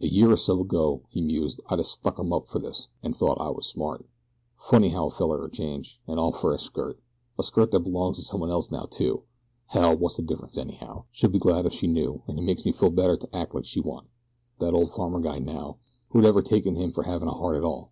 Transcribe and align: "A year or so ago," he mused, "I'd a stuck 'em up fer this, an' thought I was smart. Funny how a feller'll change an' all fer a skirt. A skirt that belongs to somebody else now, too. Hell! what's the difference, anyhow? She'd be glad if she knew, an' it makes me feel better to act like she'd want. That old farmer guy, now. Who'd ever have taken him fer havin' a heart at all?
"A 0.00 0.06
year 0.06 0.30
or 0.30 0.36
so 0.36 0.60
ago," 0.60 1.02
he 1.08 1.20
mused, 1.20 1.60
"I'd 1.66 1.80
a 1.80 1.82
stuck 1.82 2.20
'em 2.20 2.32
up 2.32 2.46
fer 2.46 2.60
this, 2.60 2.86
an' 3.02 3.14
thought 3.14 3.40
I 3.40 3.50
was 3.50 3.66
smart. 3.66 4.06
Funny 4.56 4.90
how 4.90 5.08
a 5.08 5.10
feller'll 5.10 5.48
change 5.48 6.00
an' 6.06 6.20
all 6.20 6.30
fer 6.30 6.54
a 6.54 6.56
skirt. 6.60 7.00
A 7.36 7.42
skirt 7.42 7.72
that 7.72 7.80
belongs 7.80 8.18
to 8.18 8.22
somebody 8.22 8.52
else 8.52 8.70
now, 8.70 8.84
too. 8.84 9.24
Hell! 9.66 9.96
what's 9.96 10.18
the 10.18 10.22
difference, 10.22 10.56
anyhow? 10.56 11.06
She'd 11.10 11.32
be 11.32 11.40
glad 11.40 11.66
if 11.66 11.72
she 11.72 11.88
knew, 11.88 12.22
an' 12.28 12.38
it 12.38 12.42
makes 12.42 12.64
me 12.64 12.70
feel 12.70 12.90
better 12.90 13.16
to 13.16 13.36
act 13.36 13.52
like 13.52 13.64
she'd 13.64 13.84
want. 13.84 14.06
That 14.60 14.72
old 14.72 14.92
farmer 14.92 15.18
guy, 15.18 15.40
now. 15.40 15.78
Who'd 16.10 16.26
ever 16.26 16.42
have 16.42 16.46
taken 16.48 16.76
him 16.76 16.92
fer 16.92 17.02
havin' 17.02 17.26
a 17.26 17.32
heart 17.32 17.56
at 17.56 17.64
all? 17.64 17.90